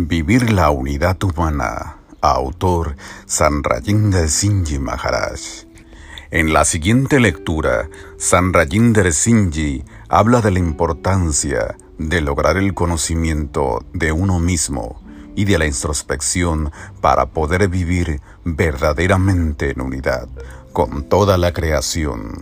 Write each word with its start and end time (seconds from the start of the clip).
Vivir 0.00 0.52
la 0.52 0.70
unidad 0.70 1.20
humana. 1.24 1.96
Autor 2.20 2.94
Sanrayinder 3.26 4.28
Singh 4.28 4.78
Maharaj. 4.78 5.40
En 6.30 6.52
la 6.52 6.64
siguiente 6.64 7.18
lectura, 7.18 7.88
Sanrayinder 8.16 9.12
Singh 9.12 9.84
habla 10.08 10.40
de 10.40 10.52
la 10.52 10.60
importancia 10.60 11.76
de 11.98 12.20
lograr 12.20 12.58
el 12.58 12.74
conocimiento 12.74 13.84
de 13.92 14.12
uno 14.12 14.38
mismo 14.38 15.02
y 15.34 15.46
de 15.46 15.58
la 15.58 15.66
introspección 15.66 16.70
para 17.00 17.26
poder 17.26 17.66
vivir 17.66 18.20
verdaderamente 18.44 19.72
en 19.72 19.80
unidad 19.80 20.28
con 20.72 21.08
toda 21.08 21.36
la 21.38 21.52
creación. 21.52 22.40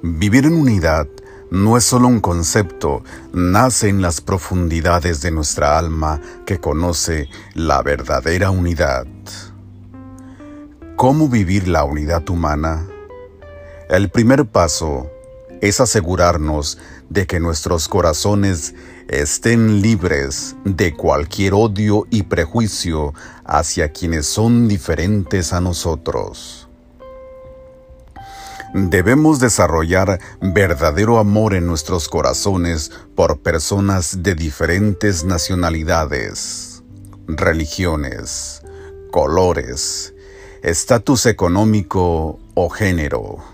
Vivir 0.00 0.46
en 0.46 0.54
unidad 0.54 1.08
no 1.54 1.76
es 1.76 1.84
solo 1.84 2.08
un 2.08 2.18
concepto, 2.18 3.04
nace 3.32 3.88
en 3.88 4.02
las 4.02 4.20
profundidades 4.20 5.20
de 5.20 5.30
nuestra 5.30 5.78
alma 5.78 6.20
que 6.46 6.58
conoce 6.58 7.28
la 7.54 7.80
verdadera 7.80 8.50
unidad. 8.50 9.06
¿Cómo 10.96 11.28
vivir 11.28 11.68
la 11.68 11.84
unidad 11.84 12.28
humana? 12.28 12.84
El 13.88 14.10
primer 14.10 14.46
paso 14.46 15.08
es 15.60 15.80
asegurarnos 15.80 16.78
de 17.08 17.28
que 17.28 17.38
nuestros 17.38 17.86
corazones 17.86 18.74
estén 19.06 19.80
libres 19.80 20.56
de 20.64 20.92
cualquier 20.92 21.54
odio 21.54 22.08
y 22.10 22.24
prejuicio 22.24 23.14
hacia 23.44 23.92
quienes 23.92 24.26
son 24.26 24.66
diferentes 24.66 25.52
a 25.52 25.60
nosotros. 25.60 26.63
Debemos 28.76 29.38
desarrollar 29.38 30.18
verdadero 30.40 31.20
amor 31.20 31.54
en 31.54 31.64
nuestros 31.64 32.08
corazones 32.08 32.90
por 33.14 33.38
personas 33.38 34.24
de 34.24 34.34
diferentes 34.34 35.22
nacionalidades, 35.22 36.82
religiones, 37.28 38.62
colores, 39.12 40.12
estatus 40.64 41.26
económico 41.26 42.40
o 42.54 42.68
género. 42.68 43.44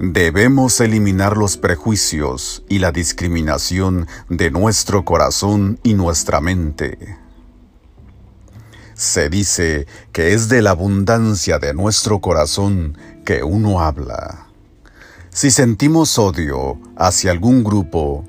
Debemos 0.00 0.80
eliminar 0.80 1.36
los 1.36 1.56
prejuicios 1.56 2.64
y 2.68 2.80
la 2.80 2.90
discriminación 2.90 4.08
de 4.28 4.50
nuestro 4.50 5.04
corazón 5.04 5.78
y 5.84 5.94
nuestra 5.94 6.40
mente. 6.40 7.16
Se 9.00 9.30
dice 9.30 9.86
que 10.12 10.34
es 10.34 10.50
de 10.50 10.60
la 10.60 10.72
abundancia 10.72 11.58
de 11.58 11.72
nuestro 11.72 12.20
corazón 12.20 12.98
que 13.24 13.42
uno 13.42 13.80
habla. 13.80 14.48
Si 15.30 15.50
sentimos 15.50 16.18
odio 16.18 16.78
hacia 16.96 17.30
algún 17.30 17.64
grupo, 17.64 18.28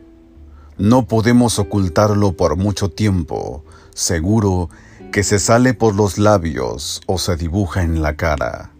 no 0.77 1.07
podemos 1.07 1.59
ocultarlo 1.59 2.37
por 2.37 2.55
mucho 2.55 2.87
tiempo, 2.87 3.65
seguro 3.93 4.69
que 5.11 5.23
se 5.23 5.39
sale 5.39 5.73
por 5.73 5.93
los 5.93 6.17
labios 6.17 7.01
o 7.05 7.17
se 7.17 7.35
dibuja 7.35 7.83
en 7.83 8.01
la 8.01 8.15
cara. 8.15 8.71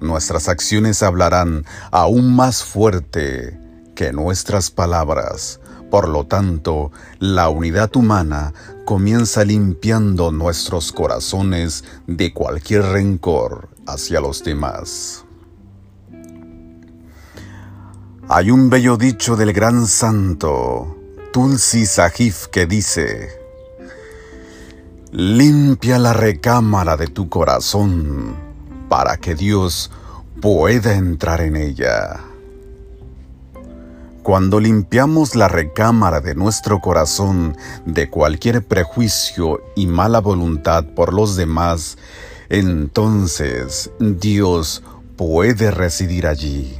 Nuestras 0.00 0.48
acciones 0.48 1.02
hablarán 1.02 1.66
aún 1.90 2.34
más 2.34 2.64
fuerte 2.64 3.60
que 3.94 4.14
nuestras 4.14 4.70
palabras, 4.70 5.60
por 5.90 6.08
lo 6.08 6.24
tanto, 6.24 6.90
la 7.18 7.48
unidad 7.48 7.94
humana 7.96 8.52
comienza 8.84 9.44
limpiando 9.44 10.30
nuestros 10.32 10.92
corazones 10.92 11.84
de 12.06 12.32
cualquier 12.32 12.82
rencor 12.82 13.68
hacia 13.86 14.20
los 14.20 14.44
demás. 14.44 15.24
Hay 18.28 18.50
un 18.50 18.68
bello 18.68 18.98
dicho 18.98 19.36
del 19.36 19.54
gran 19.54 19.86
santo 19.86 20.98
Tulsi 21.32 21.86
Sahib 21.86 22.34
que 22.52 22.66
dice, 22.66 23.30
limpia 25.12 25.98
la 25.98 26.12
recámara 26.12 26.96
de 26.96 27.06
tu 27.06 27.28
corazón 27.28 28.34
para 28.88 29.16
que 29.16 29.34
Dios 29.34 29.90
pueda 30.40 30.94
entrar 30.94 31.40
en 31.40 31.56
ella. 31.56 32.27
Cuando 34.28 34.60
limpiamos 34.60 35.36
la 35.36 35.48
recámara 35.48 36.20
de 36.20 36.34
nuestro 36.34 36.80
corazón 36.80 37.56
de 37.86 38.10
cualquier 38.10 38.62
prejuicio 38.62 39.62
y 39.74 39.86
mala 39.86 40.20
voluntad 40.20 40.84
por 40.84 41.14
los 41.14 41.34
demás, 41.34 41.96
entonces 42.50 43.90
Dios 43.98 44.82
puede 45.16 45.70
residir 45.70 46.26
allí. 46.26 46.78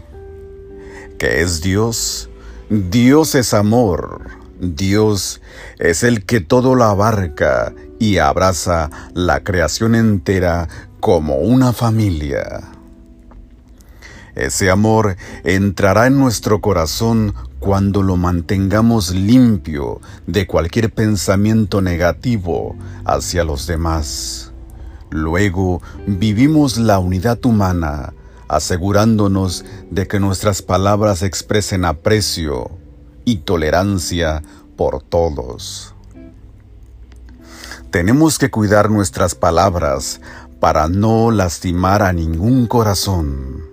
¿Qué 1.18 1.40
es 1.40 1.62
Dios? 1.62 2.28
Dios 2.68 3.34
es 3.34 3.54
amor. 3.54 4.28
Dios 4.60 5.40
es 5.78 6.02
el 6.02 6.26
que 6.26 6.40
todo 6.40 6.74
lo 6.74 6.84
abarca 6.84 7.72
y 7.98 8.18
abraza 8.18 8.90
la 9.14 9.42
creación 9.42 9.94
entera 9.94 10.68
como 11.00 11.36
una 11.36 11.72
familia. 11.72 12.77
Ese 14.38 14.70
amor 14.70 15.16
entrará 15.42 16.06
en 16.06 16.16
nuestro 16.16 16.60
corazón 16.60 17.34
cuando 17.58 18.04
lo 18.04 18.16
mantengamos 18.16 19.10
limpio 19.10 20.00
de 20.28 20.46
cualquier 20.46 20.94
pensamiento 20.94 21.82
negativo 21.82 22.76
hacia 23.04 23.42
los 23.42 23.66
demás. 23.66 24.52
Luego 25.10 25.82
vivimos 26.06 26.78
la 26.78 27.00
unidad 27.00 27.44
humana, 27.44 28.14
asegurándonos 28.46 29.64
de 29.90 30.06
que 30.06 30.20
nuestras 30.20 30.62
palabras 30.62 31.22
expresen 31.22 31.84
aprecio 31.84 32.70
y 33.24 33.38
tolerancia 33.38 34.44
por 34.76 35.02
todos. 35.02 35.96
Tenemos 37.90 38.38
que 38.38 38.52
cuidar 38.52 38.88
nuestras 38.88 39.34
palabras 39.34 40.20
para 40.60 40.86
no 40.86 41.32
lastimar 41.32 42.02
a 42.02 42.12
ningún 42.12 42.68
corazón. 42.68 43.67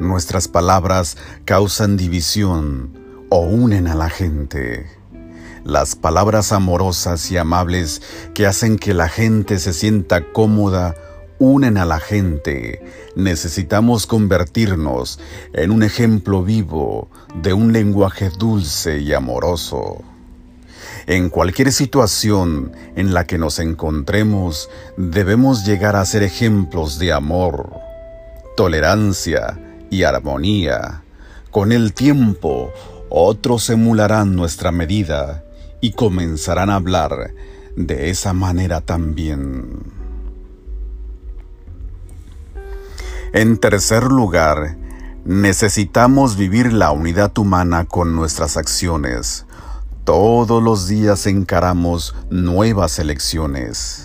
Nuestras 0.00 0.48
palabras 0.48 1.16
causan 1.44 1.96
división 1.96 2.98
o 3.28 3.40
unen 3.40 3.86
a 3.86 3.94
la 3.94 4.10
gente. 4.10 4.86
Las 5.62 5.94
palabras 5.94 6.50
amorosas 6.50 7.30
y 7.30 7.36
amables 7.36 8.02
que 8.34 8.46
hacen 8.46 8.76
que 8.76 8.92
la 8.92 9.08
gente 9.08 9.60
se 9.60 9.72
sienta 9.72 10.32
cómoda 10.32 10.96
unen 11.38 11.78
a 11.78 11.84
la 11.84 12.00
gente. 12.00 12.82
Necesitamos 13.14 14.08
convertirnos 14.08 15.20
en 15.52 15.70
un 15.70 15.84
ejemplo 15.84 16.42
vivo 16.42 17.08
de 17.40 17.52
un 17.52 17.72
lenguaje 17.72 18.30
dulce 18.36 18.98
y 18.98 19.12
amoroso. 19.12 20.02
En 21.06 21.30
cualquier 21.30 21.70
situación 21.70 22.72
en 22.96 23.14
la 23.14 23.26
que 23.26 23.38
nos 23.38 23.60
encontremos, 23.60 24.70
debemos 24.96 25.64
llegar 25.64 25.94
a 25.94 26.04
ser 26.04 26.24
ejemplos 26.24 26.98
de 26.98 27.12
amor, 27.12 27.74
tolerancia, 28.56 29.58
y 29.94 30.02
armonía. 30.02 31.04
Con 31.50 31.72
el 31.72 31.94
tiempo, 31.94 32.72
otros 33.08 33.70
emularán 33.70 34.34
nuestra 34.34 34.72
medida 34.72 35.44
y 35.80 35.92
comenzarán 35.92 36.68
a 36.68 36.74
hablar 36.74 37.32
de 37.76 38.10
esa 38.10 38.32
manera 38.32 38.80
también. 38.80 39.84
En 43.32 43.58
tercer 43.58 44.04
lugar, 44.04 44.76
necesitamos 45.24 46.36
vivir 46.36 46.72
la 46.72 46.90
unidad 46.90 47.36
humana 47.38 47.84
con 47.84 48.14
nuestras 48.16 48.56
acciones. 48.56 49.46
Todos 50.04 50.62
los 50.62 50.88
días 50.88 51.26
encaramos 51.26 52.14
nuevas 52.30 52.98
elecciones. 52.98 54.03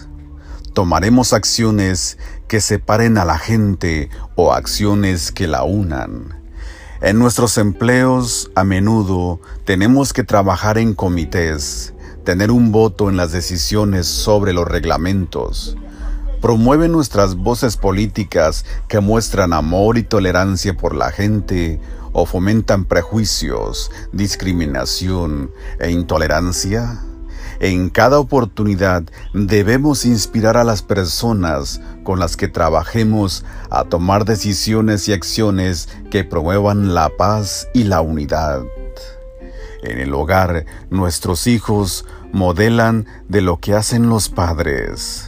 Tomaremos 0.74 1.34
acciones 1.34 2.18
que 2.48 2.62
separen 2.62 3.18
a 3.18 3.26
la 3.26 3.38
gente 3.38 4.10
o 4.36 4.54
acciones 4.54 5.32
que 5.32 5.48
la 5.48 5.64
unan. 5.64 6.40
En 7.02 7.18
nuestros 7.18 7.58
empleos 7.58 8.52
a 8.56 8.64
menudo 8.64 9.40
tenemos 9.66 10.12
que 10.12 10.24
trabajar 10.24 10.78
en 10.78 10.94
comités, 10.94 11.94
tener 12.26 12.52
un 12.52 12.72
voto 12.72 13.10
en 13.10 13.18
las 13.18 13.32
decisiones 13.32 14.06
sobre 14.06 14.52
los 14.52 14.68
reglamentos. 14.68 15.78
Promueve 16.42 16.88
nuestras 16.88 17.36
voces 17.36 17.78
políticas 17.78 18.66
que 18.88 19.00
muestran 19.00 19.54
amor 19.54 19.98
y 19.98 20.04
tolerancia 20.04 20.76
por 20.76 20.96
la 20.96 21.12
gente 21.12 21.80
o 22.14 22.26
fomentan 22.26 22.86
prejuicios, 22.86 23.92
discriminación 24.12 25.52
e 25.80 25.92
intolerancia. 25.92 27.02
En 27.60 27.90
cada 27.90 28.20
oportunidad 28.20 29.04
debemos 29.34 30.06
inspirar 30.06 30.56
a 30.56 30.64
las 30.64 30.82
personas 30.82 31.82
con 32.04 32.18
las 32.18 32.38
que 32.38 32.48
trabajemos 32.48 33.44
a 33.70 33.84
tomar 33.84 34.24
decisiones 34.24 35.10
y 35.10 35.14
acciones 35.14 35.90
que 36.10 36.24
promuevan 36.24 36.94
la 36.94 37.10
paz 37.10 37.68
y 37.74 37.84
la 37.84 38.00
unidad. 38.00 38.62
En 39.84 40.00
el 40.00 40.14
hogar, 40.14 40.66
nuestros 40.90 41.48
hijos 41.48 42.06
modelan 42.32 43.08
de 43.28 43.42
lo 43.42 43.58
que 43.58 43.74
hacen 43.74 44.10
los 44.10 44.30
padres. 44.30 45.26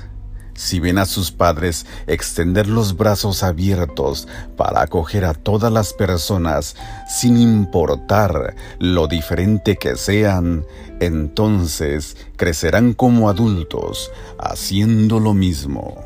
si 0.53 0.79
ven 0.79 0.99
a 0.99 1.05
sus 1.05 1.31
padres 1.31 1.87
extender 2.05 2.67
los 2.67 2.95
brazos 2.95 3.41
abiertos 3.41 4.27
para 4.57 4.83
acoger 4.83 5.25
a 5.25 5.33
todas 5.33 5.73
las 5.73 5.93
personas 5.93 6.75
sin 7.09 7.37
importar 7.37 8.55
lo 8.77 9.07
diferente 9.07 9.75
que 9.77 9.95
sean, 9.95 10.63
entonces 11.01 12.15
crecerán 12.37 12.93
como 12.93 13.27
adultos 13.27 14.11
haciendo 14.37 15.19
lo 15.19 15.33
mismo. 15.33 15.99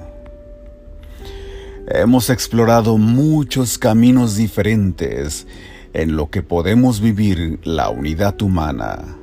Hemos 1.87 2.29
explorado 2.29 2.97
muchos 2.97 3.77
caminos 3.77 4.37
diferentes 4.37 5.45
en 5.93 6.15
lo 6.15 6.29
que 6.29 6.41
podemos 6.41 7.01
vivir 7.01 7.59
la 7.63 7.89
unidad 7.89 8.41
humana. 8.41 9.17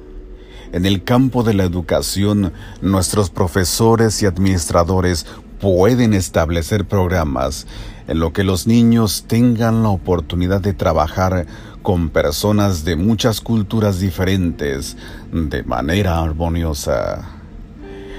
En 0.72 0.86
el 0.86 1.04
campo 1.04 1.42
de 1.42 1.54
la 1.54 1.64
educación, 1.64 2.52
nuestros 2.82 3.30
profesores 3.30 4.22
y 4.22 4.26
administradores 4.26 5.26
pueden 5.58 6.12
establecer 6.12 6.84
programas 6.84 7.66
en 8.08 8.18
lo 8.18 8.32
que 8.32 8.44
los 8.44 8.66
niños 8.66 9.24
tengan 9.26 9.82
la 9.82 9.90
oportunidad 9.90 10.60
de 10.60 10.72
trabajar 10.72 11.46
con 11.82 12.10
personas 12.10 12.84
de 12.84 12.96
muchas 12.96 13.40
culturas 13.40 14.00
diferentes 14.00 14.96
de 15.32 15.62
manera 15.64 16.20
armoniosa. 16.20 17.28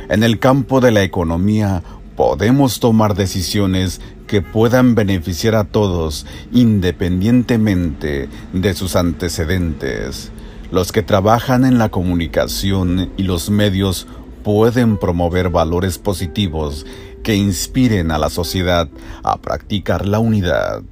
En 0.09 0.23
el 0.23 0.39
campo 0.39 0.81
de 0.81 0.91
la 0.91 1.03
economía 1.03 1.81
podemos 2.15 2.79
tomar 2.79 3.15
decisiones 3.15 4.01
que 4.27 4.41
puedan 4.41 4.95
beneficiar 4.95 5.55
a 5.55 5.63
todos 5.63 6.25
independientemente 6.51 8.29
de 8.51 8.73
sus 8.73 8.95
antecedentes. 8.95 10.31
Los 10.71 10.91
que 10.91 11.03
trabajan 11.03 11.65
en 11.65 11.77
la 11.77 11.89
comunicación 11.89 13.11
y 13.15 13.23
los 13.23 13.49
medios 13.49 14.07
pueden 14.43 14.97
promover 14.97 15.49
valores 15.49 15.97
positivos 15.97 16.85
que 17.23 17.35
inspiren 17.35 18.11
a 18.11 18.17
la 18.17 18.29
sociedad 18.29 18.89
a 19.23 19.37
practicar 19.37 20.05
la 20.05 20.19
unidad. 20.19 20.83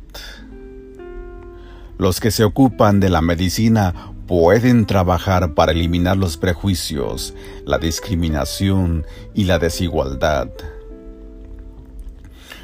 Los 1.97 2.19
que 2.19 2.31
se 2.31 2.43
ocupan 2.43 2.99
de 2.99 3.09
la 3.09 3.21
medicina 3.21 3.93
pueden 4.25 4.85
trabajar 4.85 5.53
para 5.53 5.73
eliminar 5.73 6.17
los 6.17 6.37
prejuicios, 6.37 7.35
la 7.65 7.77
discriminación 7.77 9.05
y 9.35 9.43
la 9.43 9.59
desigualdad. 9.59 10.49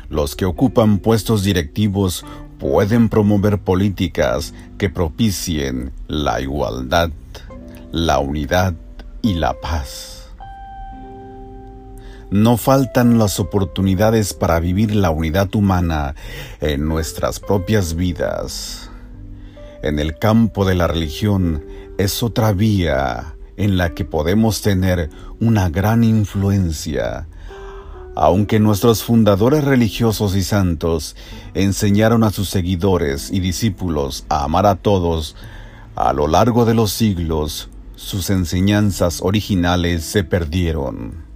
Los 0.09 0.35
que 0.35 0.45
ocupan 0.45 0.99
puestos 0.99 1.43
directivos 1.43 2.25
pueden 2.57 3.09
promover 3.09 3.59
políticas 3.59 4.53
que 4.77 4.89
propicien 4.89 5.91
la 6.07 6.41
igualdad, 6.41 7.11
la 7.91 8.19
unidad 8.19 8.73
y 9.21 9.33
la 9.33 9.53
paz. 9.59 10.16
No 12.29 12.57
faltan 12.57 13.17
las 13.17 13.39
oportunidades 13.39 14.33
para 14.33 14.59
vivir 14.59 14.95
la 14.95 15.09
unidad 15.09 15.53
humana 15.55 16.15
en 16.59 16.87
nuestras 16.87 17.39
propias 17.39 17.95
vidas. 17.95 18.89
En 19.81 19.99
el 19.99 20.17
campo 20.17 20.65
de 20.65 20.75
la 20.75 20.87
religión 20.87 21.63
es 21.97 22.23
otra 22.23 22.51
vía 22.51 23.35
en 23.55 23.77
la 23.77 23.93
que 23.93 24.05
podemos 24.05 24.61
tener 24.61 25.09
una 25.39 25.69
gran 25.69 26.03
influencia 26.03 27.27
aunque 28.19 28.59
nuestros 28.59 29.03
fundadores 29.03 29.63
religiosos 29.63 30.35
y 30.35 30.41
santos 30.41 31.15
enseñaron 31.53 32.23
a 32.23 32.31
sus 32.31 32.49
seguidores 32.49 33.29
y 33.31 33.39
discípulos 33.39 34.25
a 34.27 34.43
amar 34.43 34.65
a 34.65 34.73
todos, 34.73 35.35
a 35.95 36.13
lo 36.13 36.27
largo 36.27 36.65
de 36.65 36.73
los 36.73 36.91
siglos 36.91 37.69
sus 37.95 38.31
enseñanzas 38.31 39.21
originales 39.21 40.03
se 40.03 40.23
perdieron. 40.23 41.26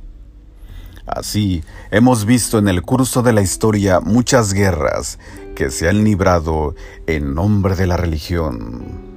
Así, 1.06 1.64
hemos 1.90 2.26
visto 2.26 2.60
en 2.60 2.68
el 2.68 2.82
curso 2.84 3.22
de 3.22 3.34
la 3.34 3.42
historia 3.42 4.00
muchas 4.00 4.54
guerras 4.54 5.20
que 5.56 5.70
se 5.70 5.90
han 5.90 6.04
librado 6.04 6.76
en 7.08 7.34
nombre 7.34 7.76
de 7.76 7.88
la 7.88 7.98
religión. 7.98 9.10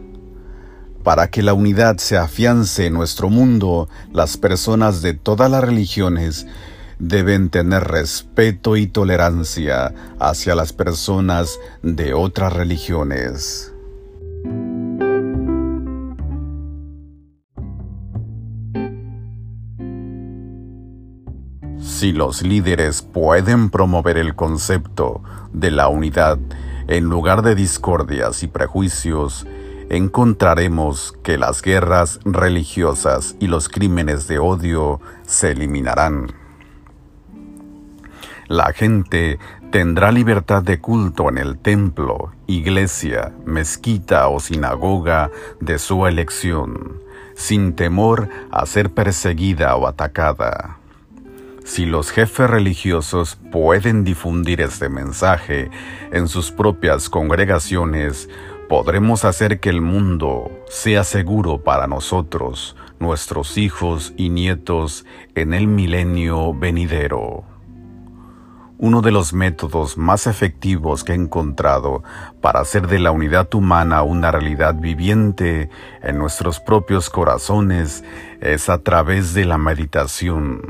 Para 1.03 1.29
que 1.29 1.43
la 1.43 1.53
unidad 1.53 1.99
se 1.99 2.17
afiance 2.17 2.87
en 2.87 2.95
nuestro 2.95 3.29
mundo, 3.29 3.89
las 4.13 4.39
personas 4.39 5.03
de 5.03 5.13
todas 5.13 5.51
las 5.51 5.63
religiones 5.63 6.47
deben 6.99 7.51
tener 7.51 7.85
respeto 7.85 8.77
y 8.77 8.87
tolerancia 8.87 9.95
hacia 10.19 10.55
las 10.55 10.73
personas 10.73 11.59
de 11.83 12.15
otras 12.15 12.53
religiones. 12.53 13.73
Si 22.05 22.13
los 22.13 22.43
líderes 22.43 23.01
pueden 23.01 23.71
promover 23.71 24.19
el 24.19 24.35
concepto 24.35 25.23
de 25.55 25.71
la 25.71 25.89
unidad 25.89 26.39
en 26.87 27.05
lugar 27.05 27.41
de 27.41 27.55
discordias 27.55 28.43
y 28.43 28.47
prejuicios, 28.47 29.47
encontraremos 29.89 31.15
que 31.23 31.39
las 31.39 31.63
guerras 31.63 32.21
religiosas 32.27 33.37
y 33.41 33.47
los 33.47 33.71
crímenes 33.71 34.29
de 34.29 34.39
odio 34.39 35.01
se 35.23 35.53
eliminarán. 35.53 36.27
La 38.49 38.75
gente 38.75 39.39
tendrá 39.71 40.13
libertad 40.13 40.63
de 40.63 40.81
culto 40.81 41.31
en 41.31 41.39
el 41.39 41.57
templo, 41.57 42.33
iglesia, 42.47 43.33
mezquita 43.47 44.29
o 44.29 44.41
sinagoga 44.41 45.31
de 45.59 45.79
su 45.79 46.07
elección, 46.07 47.01
sin 47.35 47.75
temor 47.75 48.29
a 48.51 48.67
ser 48.67 48.91
perseguida 48.91 49.75
o 49.77 49.87
atacada. 49.87 50.84
Si 51.65 51.87
los 51.87 52.11
jefes 52.11 52.49
religiosos 52.51 53.39
pueden 53.51 54.05
difundir 54.05 54.61
este 54.61 54.91
mensaje 54.91 55.71
en 56.13 56.29
sus 56.29 56.51
propias 56.51 57.09
congregaciones, 57.09 58.29
podremos 58.69 59.25
hacer 59.25 59.61
que 59.61 59.71
el 59.71 59.81
mundo 59.81 60.51
sea 60.69 61.05
seguro 61.05 61.63
para 61.65 61.87
nosotros, 61.87 62.77
nuestros 62.99 63.57
hijos 63.57 64.13
y 64.19 64.29
nietos 64.29 65.07
en 65.35 65.55
el 65.55 65.67
milenio 65.67 66.53
venidero. 66.53 67.45
Uno 68.77 69.01
de 69.01 69.13
los 69.13 69.33
métodos 69.33 69.97
más 69.97 70.27
efectivos 70.27 71.03
que 71.03 71.13
he 71.13 71.17
encontrado 71.17 72.03
para 72.43 72.61
hacer 72.61 72.89
de 72.89 72.99
la 72.99 73.11
unidad 73.11 73.53
humana 73.55 74.03
una 74.03 74.31
realidad 74.31 74.75
viviente 74.75 75.71
en 76.03 76.19
nuestros 76.19 76.61
propios 76.61 77.09
corazones 77.09 78.05
es 78.43 78.69
a 78.69 78.83
través 78.83 79.33
de 79.33 79.47
la 79.47 79.57
meditación. 79.57 80.61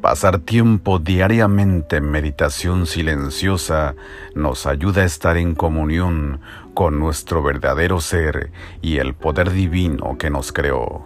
Pasar 0.00 0.38
tiempo 0.38 1.00
diariamente 1.00 1.96
en 1.96 2.10
meditación 2.10 2.86
silenciosa 2.86 3.96
nos 4.34 4.66
ayuda 4.66 5.02
a 5.02 5.04
estar 5.04 5.36
en 5.36 5.56
comunión 5.56 6.40
con 6.72 7.00
nuestro 7.00 7.42
verdadero 7.42 8.00
ser 8.00 8.52
y 8.80 8.98
el 8.98 9.14
poder 9.14 9.50
divino 9.50 10.16
que 10.16 10.30
nos 10.30 10.52
creó. 10.52 11.04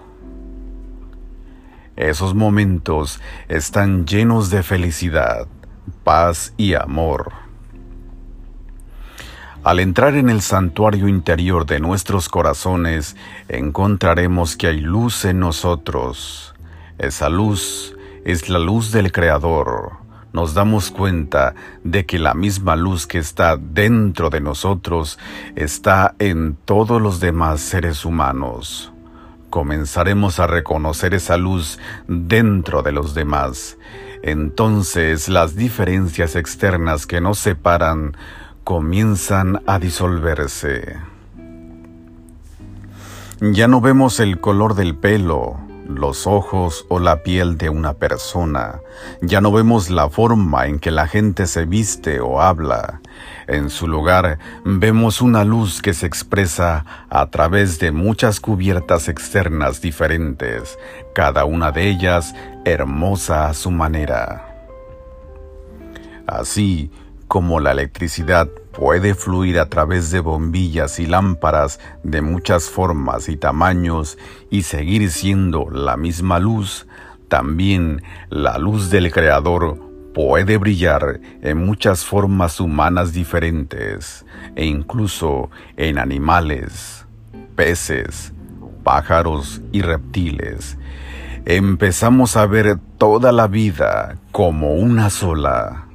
Esos 1.96 2.34
momentos 2.34 3.20
están 3.48 4.06
llenos 4.06 4.50
de 4.50 4.62
felicidad 4.62 5.46
paz 6.04 6.52
y 6.56 6.74
amor. 6.74 7.32
Al 9.64 9.80
entrar 9.80 10.16
en 10.16 10.28
el 10.28 10.42
santuario 10.42 11.08
interior 11.08 11.66
de 11.66 11.80
nuestros 11.80 12.28
corazones, 12.28 13.16
encontraremos 13.48 14.56
que 14.56 14.66
hay 14.66 14.80
luz 14.80 15.24
en 15.24 15.38
nosotros. 15.38 16.54
Esa 16.98 17.28
luz 17.28 17.96
es 18.24 18.48
la 18.48 18.58
luz 18.58 18.92
del 18.92 19.12
Creador. 19.12 19.92
Nos 20.32 20.54
damos 20.54 20.90
cuenta 20.90 21.54
de 21.84 22.06
que 22.06 22.18
la 22.18 22.34
misma 22.34 22.76
luz 22.76 23.06
que 23.06 23.18
está 23.18 23.56
dentro 23.56 24.30
de 24.30 24.40
nosotros 24.40 25.18
está 25.56 26.14
en 26.18 26.56
todos 26.64 27.02
los 27.02 27.20
demás 27.20 27.60
seres 27.60 28.04
humanos 28.04 28.92
comenzaremos 29.52 30.40
a 30.40 30.46
reconocer 30.46 31.12
esa 31.12 31.36
luz 31.36 31.78
dentro 32.08 32.82
de 32.82 32.90
los 32.90 33.14
demás, 33.14 33.76
entonces 34.22 35.28
las 35.28 35.54
diferencias 35.54 36.36
externas 36.36 37.06
que 37.06 37.20
nos 37.20 37.38
separan 37.38 38.16
comienzan 38.64 39.62
a 39.66 39.78
disolverse. 39.78 40.96
Ya 43.42 43.68
no 43.68 43.82
vemos 43.82 44.20
el 44.20 44.40
color 44.40 44.74
del 44.74 44.96
pelo, 44.96 45.58
los 45.86 46.26
ojos 46.26 46.86
o 46.88 46.98
la 46.98 47.22
piel 47.22 47.58
de 47.58 47.68
una 47.68 47.94
persona. 47.94 48.80
Ya 49.20 49.40
no 49.40 49.52
vemos 49.52 49.90
la 49.90 50.08
forma 50.08 50.66
en 50.66 50.78
que 50.78 50.90
la 50.90 51.06
gente 51.06 51.46
se 51.46 51.64
viste 51.64 52.20
o 52.20 52.40
habla. 52.40 53.00
En 53.46 53.70
su 53.70 53.88
lugar 53.88 54.38
vemos 54.64 55.20
una 55.20 55.44
luz 55.44 55.82
que 55.82 55.94
se 55.94 56.06
expresa 56.06 56.84
a 57.10 57.26
través 57.30 57.78
de 57.78 57.92
muchas 57.92 58.40
cubiertas 58.40 59.08
externas 59.08 59.80
diferentes, 59.80 60.78
cada 61.14 61.44
una 61.44 61.72
de 61.72 61.88
ellas 61.88 62.34
hermosa 62.64 63.48
a 63.48 63.54
su 63.54 63.70
manera. 63.70 64.48
Así 66.26 66.90
como 67.32 67.60
la 67.60 67.70
electricidad 67.72 68.46
puede 68.72 69.14
fluir 69.14 69.58
a 69.58 69.70
través 69.70 70.10
de 70.10 70.20
bombillas 70.20 71.00
y 71.00 71.06
lámparas 71.06 71.80
de 72.02 72.20
muchas 72.20 72.68
formas 72.68 73.30
y 73.30 73.38
tamaños 73.38 74.18
y 74.50 74.64
seguir 74.64 75.10
siendo 75.10 75.70
la 75.70 75.96
misma 75.96 76.38
luz, 76.38 76.86
también 77.28 78.02
la 78.28 78.58
luz 78.58 78.90
del 78.90 79.10
Creador 79.10 79.78
puede 80.12 80.58
brillar 80.58 81.20
en 81.40 81.56
muchas 81.64 82.04
formas 82.04 82.60
humanas 82.60 83.14
diferentes 83.14 84.26
e 84.54 84.66
incluso 84.66 85.48
en 85.78 85.96
animales, 85.96 87.06
peces, 87.56 88.34
pájaros 88.84 89.62
y 89.72 89.80
reptiles. 89.80 90.76
Empezamos 91.46 92.36
a 92.36 92.44
ver 92.44 92.78
toda 92.98 93.32
la 93.32 93.46
vida 93.46 94.18
como 94.32 94.74
una 94.74 95.08
sola. 95.08 95.86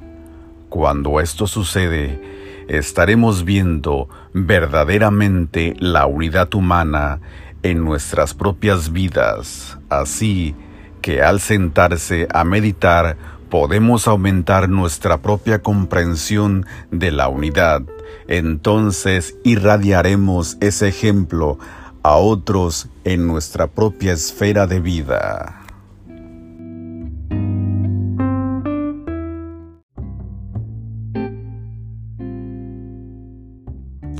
Cuando 0.78 1.18
esto 1.18 1.48
sucede, 1.48 2.22
estaremos 2.68 3.44
viendo 3.44 4.08
verdaderamente 4.32 5.74
la 5.80 6.06
unidad 6.06 6.54
humana 6.54 7.18
en 7.64 7.82
nuestras 7.82 8.32
propias 8.32 8.92
vidas, 8.92 9.76
así 9.88 10.54
que 11.02 11.20
al 11.20 11.40
sentarse 11.40 12.28
a 12.32 12.44
meditar 12.44 13.16
podemos 13.50 14.06
aumentar 14.06 14.68
nuestra 14.68 15.20
propia 15.20 15.64
comprensión 15.64 16.64
de 16.92 17.10
la 17.10 17.26
unidad, 17.26 17.82
entonces 18.28 19.36
irradiaremos 19.42 20.58
ese 20.60 20.86
ejemplo 20.86 21.58
a 22.04 22.14
otros 22.14 22.86
en 23.02 23.26
nuestra 23.26 23.66
propia 23.66 24.12
esfera 24.12 24.68
de 24.68 24.78
vida. 24.78 25.57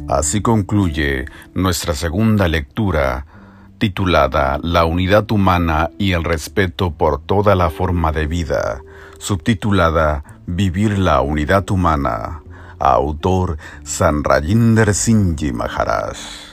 Así 0.08 0.40
concluye 0.40 1.26
nuestra 1.52 1.94
segunda 1.94 2.48
lectura 2.48 3.26
titulada 3.76 4.58
La 4.62 4.86
unidad 4.86 5.30
humana 5.30 5.90
y 5.98 6.12
el 6.12 6.24
respeto 6.24 6.92
por 6.92 7.20
toda 7.20 7.54
la 7.54 7.68
forma 7.68 8.10
de 8.10 8.26
vida, 8.26 8.80
subtitulada 9.18 10.24
Vivir 10.46 10.98
la 10.98 11.20
unidad 11.20 11.70
humana, 11.70 12.40
autor 12.78 13.58
Sanrayinder 13.84 14.94
Singh 14.94 15.52
Maharaj. 15.52 16.47